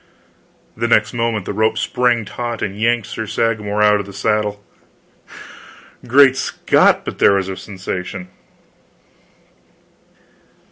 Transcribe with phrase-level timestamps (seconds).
[0.75, 4.63] The next moment the rope sprang taut and yanked Sir Sagramor out of the saddle!
[6.07, 8.27] Great Scott, but there was a sensation!